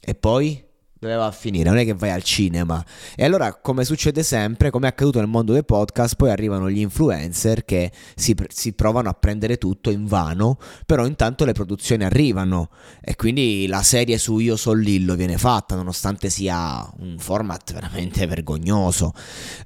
e 0.00 0.14
poi 0.14 0.68
dove 1.00 1.14
va 1.14 1.26
a 1.26 1.32
finire? 1.32 1.70
Non 1.70 1.78
è 1.78 1.84
che 1.86 1.94
vai 1.94 2.10
al 2.10 2.22
cinema. 2.22 2.84
E 3.16 3.24
allora, 3.24 3.54
come 3.54 3.86
succede 3.86 4.22
sempre, 4.22 4.68
come 4.68 4.84
è 4.84 4.90
accaduto 4.90 5.18
nel 5.18 5.28
mondo 5.28 5.54
dei 5.54 5.64
podcast, 5.64 6.14
poi 6.14 6.30
arrivano 6.30 6.68
gli 6.68 6.80
influencer 6.80 7.64
che 7.64 7.90
si, 8.14 8.36
si, 8.48 8.74
provano 8.74 9.08
a 9.08 9.14
prendere 9.14 9.56
tutto 9.56 9.88
in 9.88 10.04
vano, 10.04 10.58
però 10.84 11.06
intanto 11.06 11.46
le 11.46 11.52
produzioni 11.52 12.04
arrivano 12.04 12.68
e 13.00 13.16
quindi 13.16 13.66
la 13.66 13.82
serie 13.82 14.18
su 14.18 14.36
Io 14.40 14.56
Sol 14.56 14.78
Lillo 14.78 15.14
viene 15.14 15.38
fatta, 15.38 15.74
nonostante 15.74 16.28
sia 16.28 16.86
un 16.98 17.16
format 17.18 17.72
veramente 17.72 18.26
vergognoso. 18.26 19.14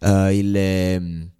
Uh, 0.03 0.29
il... 0.29 1.33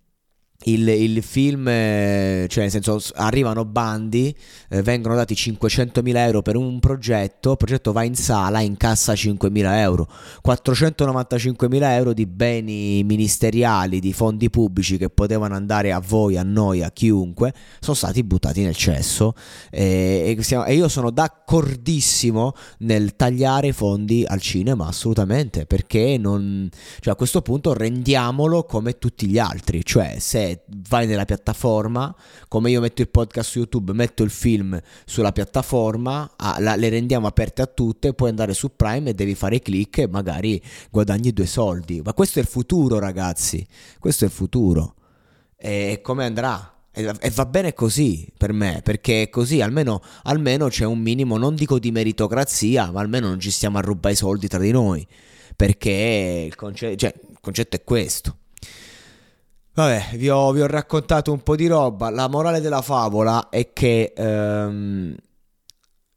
Eh, 0.65 0.71
il, 0.73 0.89
il, 0.89 1.23
film, 1.23 1.69
eh, 1.69 2.47
cioè 2.49 2.63
nel 2.63 2.71
senso 2.71 3.01
arrivano 3.15 3.65
bandi, 3.65 4.35
eh, 4.69 4.83
vengono 4.83 5.15
dati 5.15 5.35
500.000 5.35 6.17
euro 6.17 6.43
per 6.43 6.57
un 6.57 6.79
progetto, 6.81 7.53
il 7.53 7.57
progetto 7.57 7.93
va 7.93 8.03
in 8.03 8.15
sala, 8.15 8.61
incassa 8.61 9.13
5.000 9.13 9.77
euro, 9.79 10.09
495.000 10.45 11.83
euro 11.93 12.13
di 12.13 12.27
beni 12.27 13.03
ministeriali, 13.05 14.01
di 14.01 14.13
fondi 14.13 14.51
pubblici 14.51 14.97
che 14.97 15.11
potevano 15.11 15.55
andare 15.55 15.93
a 15.93 16.01
voi, 16.01 16.37
a 16.37 16.43
noi, 16.43 16.83
a 16.83 16.91
chiunque, 16.91 17.53
sono 17.81 17.97
stati 17.97 18.23
buttati 18.23 18.63
nel 18.63 18.77
cesso. 18.77 19.35
E, 19.71 20.35
e, 20.37 20.43
siamo, 20.43 20.65
e 20.65 20.75
io 20.75 20.89
sono 20.89 21.11
d'accordissimo 21.11 22.53
nel 22.79 23.17
tagliare 23.17 23.69
i 23.69 23.73
fondi 23.73 24.25
al 24.27 24.41
cinema, 24.41 24.87
assolutamente, 24.87 25.67
perché 25.67 26.17
non, 26.19 26.69
cioè 27.01 27.13
a 27.13 27.17
questo 27.17 27.43
punto 27.43 27.73
rendiamolo 27.73 28.65
come 28.65 28.99
tutti 28.99 29.27
gli 29.27 29.39
altri, 29.39 29.85
cioè 29.85 30.17
se 30.19 30.54
vai 30.89 31.07
nella 31.07 31.25
piattaforma, 31.25 32.15
come 32.49 32.71
io 32.71 32.81
metto 32.81 33.03
il 33.03 33.09
podcast 33.09 33.51
su 33.51 33.59
YouTube, 33.59 33.93
metto 33.93 34.23
il 34.23 34.31
film 34.31 34.81
sulla 35.05 35.33
piattaforma, 35.33 36.33
ah, 36.37 36.57
la, 36.61 36.77
le 36.77 36.89
rendiamo 36.89 37.27
aperte 37.27 37.63
a 37.63 37.67
tutte, 37.67 38.15
puoi 38.15 38.31
andare 38.31 38.55
su 38.55 38.75
Prime 38.75 39.11
e 39.11 39.15
devi 39.15 39.35
fare 39.35 39.61
click 39.61 39.99
e 39.99 40.09
magari 40.09 40.61
guadagni 40.91 41.33
due 41.33 41.47
soldi. 41.47 42.01
Ma 42.05 42.13
questo 42.13 42.39
è 42.39 42.43
il 42.43 42.49
futuro, 42.49 42.99
ragazzi. 42.99 43.67
Questo 43.99 44.25
è 44.25 44.29
il 44.29 44.33
futuro. 44.33 44.95
E 45.57 46.01
come 46.03 46.25
andrà? 46.25 46.73
E 46.97 47.31
va 47.31 47.47
bene 47.47 47.75
così 47.75 48.31
per 48.39 48.53
me, 48.53 48.81
perché 48.85 49.29
così 49.29 49.61
almeno, 49.61 50.01
almeno 50.25 50.69
c'è 50.69 50.85
un 50.85 51.01
minimo, 51.01 51.37
non 51.39 51.57
dico 51.57 51.81
di 51.81 51.91
meritocrazia, 51.91 52.93
ma 52.93 53.01
almeno 53.01 53.27
non 53.27 53.41
ci 53.41 53.51
stiamo 53.51 53.79
a 53.79 53.81
rubare 53.81 54.15
i 54.15 54.17
soldi 54.17 54.47
tra 54.47 54.61
di 54.61 54.71
noi. 54.71 55.05
Perché 55.57 56.45
il, 56.47 56.55
conce- 56.55 56.97
cioè, 56.97 57.13
il 57.31 57.39
concetto 57.41 57.75
è 57.75 57.83
questo. 57.83 58.37
Vabbè, 59.77 60.17
vi 60.17 60.29
ho, 60.29 60.53
vi 60.53 60.61
ho, 60.61 60.69
raccontato 60.69 61.33
un 61.33 61.43
po' 61.43 61.57
di 61.57 61.67
roba. 61.67 62.09
La 62.09 62.29
morale 62.29 62.61
della 62.61 62.81
favola 62.81 63.49
è 63.49 63.73
che 63.73 64.13
ehm, 64.17 65.17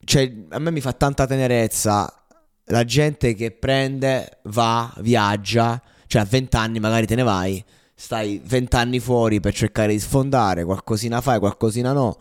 cioè, 0.04 0.32
a 0.50 0.60
me 0.60 0.70
mi 0.70 0.80
fa 0.80 0.94
tanta 0.94 1.26
tenerezza 1.26 2.24
la 2.66 2.84
gente 2.84 3.34
che 3.34 3.50
prende, 3.50 4.40
va, 4.44 4.94
viaggia, 5.00 5.82
cioè 6.06 6.22
a 6.22 6.26
20 6.26 6.56
anni 6.56 6.80
magari 6.80 7.08
te 7.08 7.16
ne 7.16 7.24
vai, 7.24 7.64
stai 7.96 8.40
20 8.46 8.76
anni 8.76 9.00
fuori 9.00 9.40
per 9.40 9.56
cercare 9.56 9.92
di 9.92 10.00
sfondare, 10.00 10.64
qualcosina 10.64 11.20
fai, 11.22 11.40
qualcosina 11.40 11.94
no, 11.94 12.18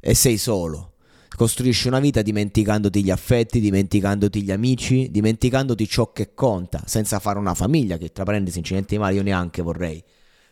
e 0.00 0.14
sei 0.14 0.38
solo. 0.38 0.94
Costruisci 1.36 1.86
una 1.86 2.00
vita 2.00 2.20
dimenticandoti 2.20 3.04
gli 3.04 3.10
affetti, 3.10 3.60
dimenticandoti 3.60 4.42
gli 4.42 4.50
amici, 4.50 5.08
dimenticandoti 5.10 5.86
ciò 5.86 6.10
che 6.12 6.34
conta, 6.34 6.82
senza 6.84 7.20
fare 7.20 7.38
una 7.38 7.54
famiglia, 7.54 7.96
che 7.96 8.10
tra 8.10 8.24
parentesi, 8.24 8.58
incidenti 8.58 8.98
male, 8.98 9.14
io 9.14 9.22
neanche 9.22 9.62
vorrei 9.62 10.02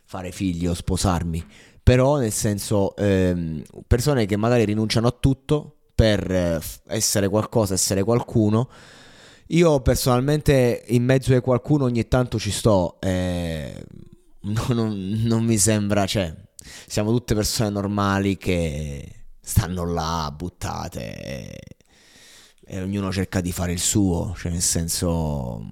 fare 0.09 0.33
figli 0.33 0.67
o 0.67 0.73
sposarmi, 0.73 1.45
però 1.83 2.17
nel 2.17 2.33
senso 2.33 2.97
ehm, 2.97 3.63
persone 3.87 4.25
che 4.25 4.39
magari 4.39 4.65
rinunciano 4.65 5.07
a 5.07 5.11
tutto 5.11 5.81
per 5.95 6.31
eh, 6.31 6.61
essere 6.87 7.29
qualcosa, 7.29 7.75
essere 7.75 8.03
qualcuno. 8.03 8.71
Io 9.49 9.81
personalmente 9.81 10.85
in 10.89 11.05
mezzo 11.05 11.35
a 11.35 11.41
qualcuno 11.43 11.85
ogni 11.85 12.09
tanto 12.09 12.39
ci 12.39 12.51
sto, 12.51 12.97
eh, 13.01 13.85
non, 14.41 14.65
non, 14.71 15.21
non 15.25 15.45
mi 15.45 15.59
sembra, 15.59 16.07
cioè, 16.07 16.35
siamo 16.87 17.11
tutte 17.11 17.35
persone 17.35 17.69
normali 17.69 18.39
che 18.39 19.27
stanno 19.43 19.85
là 19.85 20.33
buttate 20.35 21.23
e, 21.23 21.61
e 22.65 22.81
ognuno 22.81 23.13
cerca 23.13 23.43
di 23.43 23.53
fare 23.53 23.73
il 23.73 23.81
suo, 23.81 24.35
cioè 24.39 24.53
nel 24.53 24.63
senso 24.63 25.63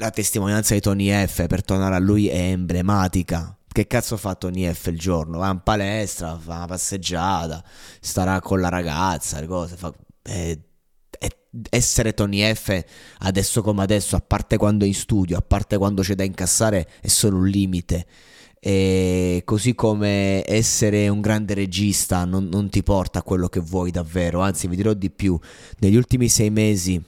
la 0.00 0.10
testimonianza 0.10 0.72
di 0.72 0.80
Tony 0.80 1.10
F, 1.26 1.46
per 1.46 1.62
tornare 1.62 1.94
a 1.94 1.98
lui, 1.98 2.26
è 2.26 2.50
emblematica. 2.50 3.54
Che 3.70 3.86
cazzo 3.86 4.16
fa 4.16 4.34
Tony 4.34 4.72
F 4.72 4.86
il 4.86 4.98
giorno? 4.98 5.38
Va 5.38 5.50
in 5.50 5.60
palestra, 5.62 6.38
fa 6.38 6.56
una 6.56 6.66
passeggiata, 6.66 7.62
starà 8.00 8.40
con 8.40 8.60
la 8.60 8.70
ragazza, 8.70 9.38
le 9.40 9.46
cose. 9.46 9.76
Fa, 9.76 9.92
è, 10.22 10.58
è, 11.18 11.28
essere 11.68 12.14
Tony 12.14 12.42
F 12.54 12.82
adesso 13.18 13.60
come 13.60 13.82
adesso, 13.82 14.16
a 14.16 14.22
parte 14.26 14.56
quando 14.56 14.86
è 14.86 14.88
in 14.88 14.94
studio, 14.94 15.36
a 15.36 15.42
parte 15.42 15.76
quando 15.76 16.00
c'è 16.00 16.14
da 16.14 16.24
incassare, 16.24 16.88
è 17.00 17.08
solo 17.08 17.36
un 17.36 17.48
limite. 17.48 18.06
E 18.58 19.42
così 19.44 19.74
come 19.74 20.42
essere 20.46 21.08
un 21.08 21.20
grande 21.20 21.52
regista 21.52 22.24
non, 22.24 22.48
non 22.50 22.70
ti 22.70 22.82
porta 22.82 23.18
a 23.18 23.22
quello 23.22 23.48
che 23.48 23.60
vuoi 23.60 23.90
davvero, 23.90 24.40
anzi 24.40 24.66
vi 24.66 24.76
dirò 24.76 24.94
di 24.94 25.10
più, 25.10 25.38
negli 25.78 25.96
ultimi 25.96 26.28
sei 26.28 26.50
mesi 26.50 27.02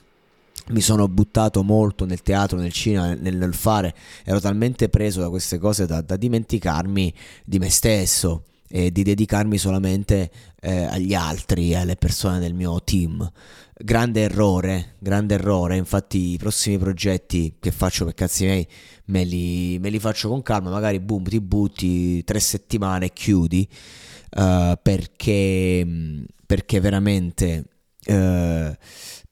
mi 0.72 0.80
sono 0.80 1.06
buttato 1.08 1.62
molto 1.62 2.04
nel 2.04 2.22
teatro, 2.22 2.58
nel 2.58 2.72
cinema, 2.72 3.14
nel, 3.14 3.36
nel 3.36 3.54
fare, 3.54 3.94
ero 4.24 4.40
talmente 4.40 4.88
preso 4.88 5.20
da 5.20 5.28
queste 5.28 5.58
cose 5.58 5.86
da, 5.86 6.00
da 6.00 6.16
dimenticarmi 6.16 7.14
di 7.44 7.58
me 7.58 7.70
stesso 7.70 8.44
e 8.68 8.90
di 8.90 9.02
dedicarmi 9.02 9.58
solamente 9.58 10.30
eh, 10.60 10.84
agli 10.84 11.12
altri, 11.12 11.74
alle 11.74 11.96
persone 11.96 12.38
del 12.38 12.54
mio 12.54 12.82
team. 12.82 13.30
Grande 13.74 14.22
errore, 14.22 14.94
grande 14.98 15.34
errore, 15.34 15.76
infatti 15.76 16.32
i 16.32 16.38
prossimi 16.38 16.78
progetti 16.78 17.56
che 17.60 17.70
faccio 17.70 18.04
per 18.06 18.14
cazzi 18.14 18.44
miei 18.44 18.66
me 19.06 19.24
li, 19.24 19.78
me 19.78 19.90
li 19.90 19.98
faccio 19.98 20.28
con 20.28 20.42
calma, 20.42 20.70
magari 20.70 21.00
boom, 21.00 21.24
ti 21.24 21.40
butti 21.40 22.24
tre 22.24 22.40
settimane 22.40 23.06
e 23.06 23.12
chiudi, 23.12 23.68
uh, 24.36 24.78
perché, 24.80 25.86
perché 26.46 26.80
veramente... 26.80 27.64
Uh, 28.06 28.74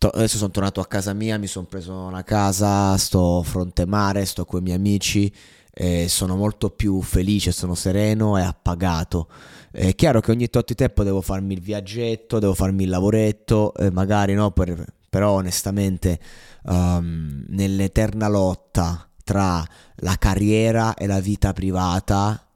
adesso 0.08 0.38
sono 0.38 0.50
tornato 0.50 0.80
a 0.80 0.86
casa 0.86 1.12
mia, 1.12 1.38
mi 1.38 1.46
sono 1.46 1.66
preso 1.66 1.92
una 1.92 2.22
casa, 2.22 2.96
sto 2.96 3.42
fronte 3.42 3.84
mare, 3.84 4.24
sto 4.24 4.46
con 4.46 4.60
i 4.60 4.62
miei 4.62 4.76
amici, 4.76 5.32
eh, 5.72 6.08
sono 6.08 6.36
molto 6.36 6.70
più 6.70 7.02
felice, 7.02 7.52
sono 7.52 7.74
sereno 7.74 8.38
e 8.38 8.42
appagato. 8.42 9.28
È 9.70 9.94
chiaro 9.94 10.20
che 10.20 10.30
ogni 10.30 10.48
tot 10.48 10.74
tempo 10.74 11.04
devo 11.04 11.20
farmi 11.20 11.52
il 11.52 11.60
viaggetto, 11.60 12.38
devo 12.38 12.54
farmi 12.54 12.84
il 12.84 12.88
lavoretto, 12.88 13.74
eh, 13.74 13.90
magari 13.90 14.32
no, 14.34 14.50
per, 14.52 14.84
però 15.08 15.32
onestamente 15.32 16.18
um, 16.64 17.44
nell'eterna 17.48 18.28
lotta 18.28 19.06
tra 19.22 19.62
la 19.96 20.16
carriera 20.16 20.94
e 20.94 21.06
la 21.06 21.20
vita 21.20 21.52
privata, 21.52 22.46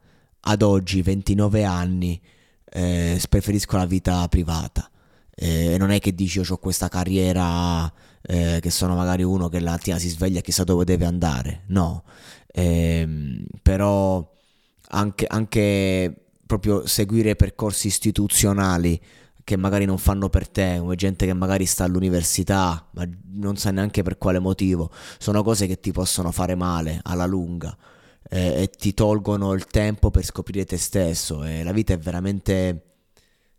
ad 0.47 0.63
oggi 0.63 1.03
29 1.03 1.65
anni, 1.65 2.21
eh, 2.65 3.23
preferisco 3.29 3.77
la 3.77 3.87
vita 3.87 4.27
privata 4.29 4.89
eh, 5.35 5.77
non 5.79 5.91
è 5.91 5.99
che 5.99 6.15
dici 6.15 6.39
io 6.39 6.45
ho 6.49 6.59
questa 6.59 6.89
carriera 6.89 7.93
eh, 8.23 8.59
che 8.61 8.71
sono 8.71 8.95
magari 8.95 9.23
uno 9.23 9.49
che 9.49 9.61
la 9.61 9.73
mattina 9.73 9.99
si 9.99 10.09
sveglia 10.09 10.39
e 10.39 10.43
chissà 10.43 10.65
dove 10.65 10.85
deve 10.85 11.05
andare, 11.05 11.63
no, 11.69 12.05
eh, 12.47 13.45
però 13.63 14.33
anche, 14.91 15.27
anche 15.27 16.15
proprio 16.47 16.87
seguire 16.87 17.37
percorsi 17.37 17.89
istituzionali 17.89 19.01
che 19.45 19.57
magari 19.57 19.85
non 19.85 19.99
fanno 19.99 20.31
per 20.31 20.49
te, 20.49 20.77
come 20.79 20.97
gente 20.97 21.27
che 21.27 21.35
magari 21.35 21.67
sta 21.67 21.85
all'università, 21.85 22.89
ma 22.93 23.07
non 23.33 23.57
sai 23.57 23.75
neanche 23.75 24.03
per 24.03 24.17
quale 24.17 24.39
motivo, 24.39 24.91
sono 25.19 25.43
cose 25.43 25.67
che 25.67 25.81
ti 25.81 25.93
possono 25.93 26.33
fare 26.33 26.55
male 26.55 27.01
alla 27.03 27.27
lunga 27.27 27.77
eh, 28.31 28.63
e 28.63 28.71
ti 28.71 28.95
tolgono 28.95 29.53
il 29.53 29.67
tempo 29.67 30.11
per 30.11 30.25
scoprire 30.25 30.65
te 30.65 30.79
stesso 30.79 31.45
e 31.45 31.63
la 31.63 31.73
vita 31.73 31.93
è 31.93 31.99
veramente, 31.99 32.95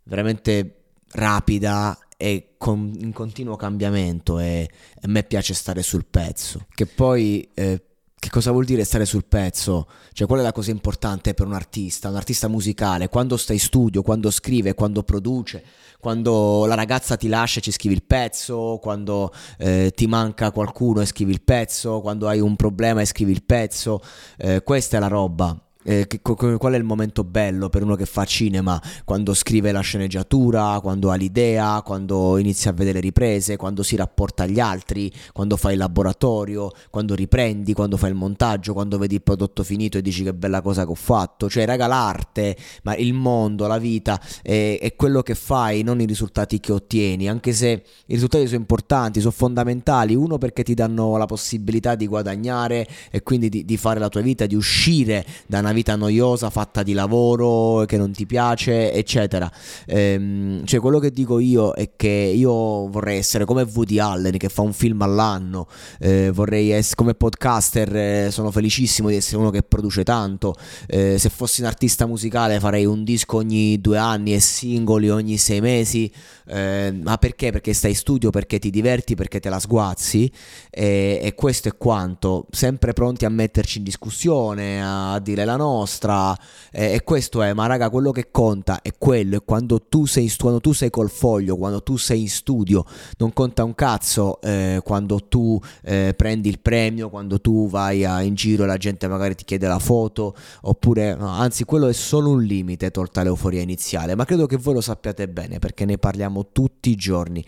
veramente 0.04 0.75
rapida 1.14 1.98
e 2.18 2.56
con, 2.58 2.94
in 2.98 3.14
continuo 3.14 3.56
cambiamento 3.56 4.40
e, 4.40 4.70
a 5.02 5.08
me 5.08 5.24
piace 5.24 5.54
stare 5.54 5.84
sul 5.84 6.06
pezzo. 6.06 6.66
Che 6.74 6.86
poi 6.86 7.50
eh, 7.54 7.82
che 8.26 8.32
cosa 8.32 8.52
vuol 8.52 8.66
dire 8.66 8.84
stare 8.84 9.06
sul 9.06 9.26
pezzo? 9.26 9.88
Cioè 10.12 10.26
qual 10.26 10.40
è 10.40 10.44
la 10.44 10.52
cosa 10.52 10.72
importante 10.72 11.36
per 11.36 11.46
un 11.46 11.54
artista, 11.54 12.10
un 12.10 12.16
artista 12.16 12.48
musicale? 12.48 13.08
Quando 13.08 13.38
sta 13.38 13.54
in 13.54 13.60
studio, 13.60 14.02
quando 14.02 14.32
scrive, 14.32 14.74
quando 14.74 15.04
produce, 15.04 15.64
quando 16.00 16.66
la 16.66 16.74
ragazza 16.74 17.18
ti 17.18 17.28
lascia 17.28 17.60
e 17.60 17.62
ci 17.62 17.72
scrivi 17.72 17.94
il 17.94 18.04
pezzo, 18.04 18.80
quando 18.82 19.32
eh, 19.60 19.92
ti 19.94 20.08
manca 20.08 20.52
qualcuno 20.52 21.02
e 21.02 21.06
scrivi 21.06 21.34
il 21.34 21.44
pezzo, 21.44 22.02
quando 22.02 22.28
hai 22.28 22.40
un 22.40 22.56
problema 22.56 23.02
e 23.02 23.06
scrivi 23.06 23.32
il 23.32 23.44
pezzo, 23.44 24.02
eh, 24.38 24.64
questa 24.64 24.98
è 24.98 25.00
la 25.00 25.08
roba 25.08 25.65
eh, 25.86 26.08
che, 26.08 26.20
qual 26.22 26.74
è 26.74 26.78
il 26.78 26.84
momento 26.84 27.24
bello 27.24 27.70
per 27.70 27.84
uno 27.84 27.96
che 27.96 28.08
fa 28.08 28.26
cinema? 28.26 28.82
Quando 29.04 29.36
scrive 29.36 29.72
la 29.72 29.82
sceneggiatura, 29.82 30.80
quando 30.82 31.12
ha 31.12 31.16
l'idea, 31.16 31.82
quando 31.84 32.38
inizia 32.38 32.72
a 32.72 32.74
vedere 32.74 33.00
riprese, 33.00 33.56
quando 33.56 33.84
si 33.84 33.96
rapporta 33.96 34.44
agli 34.44 34.60
altri, 34.60 35.12
quando 35.32 35.58
fa 35.58 35.72
il 35.72 35.78
laboratorio, 35.78 36.72
quando 36.90 37.14
riprendi, 37.14 37.74
quando 37.74 37.98
fai 37.98 38.10
il 38.10 38.16
montaggio, 38.16 38.74
quando 38.74 38.98
vedi 38.98 39.16
il 39.16 39.22
prodotto 39.22 39.64
finito 39.64 40.00
e 40.00 40.02
dici 40.02 40.24
che 40.24 40.34
bella 40.34 40.62
cosa 40.62 40.86
che 40.86 40.92
ho 40.92 40.96
fatto. 40.96 41.48
Cioè, 41.48 41.66
raga, 41.66 41.86
l'arte, 41.86 42.58
ma 42.82 42.96
il 42.96 43.14
mondo, 43.14 43.68
la 43.68 43.78
vita 43.78 44.20
è, 44.42 44.80
è 44.82 44.96
quello 44.96 45.22
che 45.22 45.36
fai, 45.36 45.84
non 45.84 46.02
i 46.02 46.06
risultati 46.06 46.60
che 46.60 46.72
ottieni. 46.72 47.30
Anche 47.30 47.54
se 47.54 47.84
i 48.08 48.14
risultati 48.14 48.46
sono 48.48 48.60
importanti, 48.60 49.20
sono 49.20 49.32
fondamentali. 49.32 50.16
Uno 50.16 50.40
perché 50.40 50.64
ti 50.64 50.74
danno 50.74 51.16
la 51.18 51.28
possibilità 51.28 51.94
di 51.94 52.08
guadagnare 52.08 52.88
e 53.12 53.22
quindi 53.22 53.50
di, 53.50 53.66
di 53.66 53.78
fare 53.78 54.00
la 54.00 54.10
tua 54.10 54.22
vita, 54.22 54.48
di 54.48 54.56
uscire 54.56 55.24
da 55.46 55.60
una 55.60 55.74
vita 55.76 55.96
noiosa 55.96 56.50
fatta 56.50 56.82
di 56.82 56.94
lavoro 56.94 57.86
che 57.86 57.98
non 57.98 58.12
ti 58.12 58.26
piace, 58.26 58.92
eccetera. 58.92 59.52
Ehm, 59.86 60.66
cioè, 60.66 60.80
quello 60.80 60.98
che 60.98 61.12
dico 61.12 61.38
io 61.38 61.74
è 61.74 61.92
che 61.96 62.08
io 62.08 62.88
vorrei 62.88 63.18
essere 63.20 63.46
come 63.46 63.62
Woody 63.62 64.00
Allen 64.00 64.38
che 64.38 64.50
fa 64.50 64.62
un 64.62 64.74
film 64.74 65.04
all'anno. 65.04 65.68
Eh, 66.00 66.32
vorrei 66.32 66.72
essere 66.72 66.96
come 66.96 67.14
podcaster, 67.14 67.96
eh, 67.96 68.28
sono 68.32 68.50
felicissimo 68.50 69.10
di 69.10 69.16
essere 69.18 69.38
uno 69.38 69.52
che 69.52 69.62
produce 69.62 70.04
tanto. 70.04 70.56
Eh, 70.88 71.18
se 71.20 71.30
fossi 71.30 71.62
un 71.62 71.68
artista 71.68 72.08
musicale 72.08 72.60
farei 72.60 72.86
un 72.86 73.04
disco 73.04 73.38
ogni 73.38 73.80
due 73.82 73.98
anni 73.98 74.34
e 74.34 74.40
singoli 74.40 75.10
ogni 75.10 75.38
sei 75.38 75.62
mesi. 75.62 76.12
Eh, 76.48 76.98
ma 77.04 77.18
perché? 77.18 77.52
Perché 77.52 77.74
stai 77.74 77.92
in 77.92 77.98
studio, 77.98 78.30
perché 78.30 78.60
ti 78.60 78.70
diverti, 78.70 79.16
perché 79.16 79.40
te 79.40 79.50
la 79.50 79.60
sguazzi. 79.60 80.32
e 80.72 81.34
questo 81.36 81.68
è 81.68 81.78
quanto. 81.78 82.48
Sempre 82.50 82.94
pronti 82.94 83.26
a 83.26 83.30
metterci 83.30 83.80
in 83.80 83.84
discussione, 83.84 84.82
a 84.82 85.20
dire 85.20 85.44
la 85.44 85.56
nostra 85.58 85.65
nostra 85.66 86.38
eh, 86.72 86.94
e 86.94 87.04
questo 87.04 87.42
è, 87.42 87.54
ma 87.54 87.66
raga, 87.66 87.90
quello 87.90 88.12
che 88.12 88.30
conta 88.32 88.82
è 88.82 88.92
quello, 88.98 89.38
è 89.38 89.44
quando 89.44 89.82
tu 89.82 90.06
sei, 90.06 90.32
quando 90.38 90.62
tu 90.62 90.74
sei 90.74 90.90
col 90.90 91.10
foglio, 91.10 91.58
quando 91.58 91.82
tu 91.82 91.98
sei 91.98 92.22
in 92.22 92.30
studio, 92.30 92.86
non 93.18 93.34
conta 93.34 93.64
un 93.64 93.74
cazzo 93.74 94.40
eh, 94.42 94.82
quando 94.84 95.28
tu 95.28 95.60
eh, 95.84 96.14
prendi 96.16 96.50
il 96.50 96.60
premio, 96.60 97.10
quando 97.10 97.42
tu 97.42 97.68
vai 97.70 98.06
a, 98.06 98.22
in 98.22 98.36
giro 98.36 98.64
e 98.64 98.68
la 98.68 98.78
gente 98.78 99.08
magari 99.08 99.36
ti 99.36 99.44
chiede 99.44 99.68
la 99.68 99.80
foto, 99.80 100.36
oppure, 100.62 101.16
no, 101.16 101.28
anzi 101.28 101.64
quello 101.64 101.88
è 101.88 101.94
solo 101.94 102.30
un 102.30 102.44
limite 102.44 102.92
tolta 102.92 103.24
l'euforia 103.24 103.62
iniziale, 103.62 104.16
ma 104.16 104.26
credo 104.26 104.46
che 104.46 104.58
voi 104.58 104.76
lo 104.76 104.82
sappiate 104.82 105.28
bene 105.28 105.60
perché 105.60 105.86
ne 105.86 105.98
parliamo 105.98 106.48
tutti 106.52 106.90
i 106.90 106.96
giorni. 106.96 107.44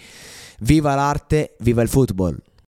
Viva 0.60 0.96
l'arte, 0.96 1.56
viva 1.60 1.84
il 1.84 1.90
football! 1.90 2.47